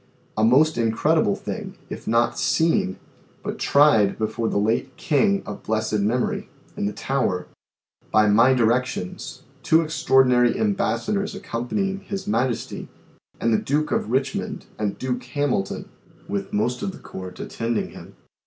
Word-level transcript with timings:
A 0.35 0.43
most 0.43 0.79
in 0.79 0.91
credible 0.91 1.35
thing, 1.35 1.77
if 1.87 2.07
not 2.07 2.39
seen, 2.39 2.97
but 3.43 3.59
tried 3.59 4.17
before 4.17 4.49
the 4.49 4.57
late 4.57 4.97
king 4.97 5.43
(of 5.45 5.61
blessed 5.61 5.99
memory) 5.99 6.49
in 6.75 6.87
the 6.87 6.91
Tower, 6.91 7.45
by 8.11 8.25
my 8.25 8.55
directions, 8.55 9.43
two 9.61 9.81
Extraordinary 9.83 10.57
Embassadors 10.57 11.35
accompanying 11.35 11.99
His 11.99 12.25
Majesty, 12.25 12.89
and 13.39 13.53
the 13.53 13.59
Duke 13.59 13.91
of 13.91 14.09
Richmond 14.09 14.65
and 14.79 14.97
Duke 14.97 15.23
Hamilton, 15.23 15.87
with 16.27 16.51
most 16.51 16.81
of 16.81 16.93
the 16.93 16.97
Court, 16.97 17.39
attending 17.39 17.91
Him. 17.91 18.15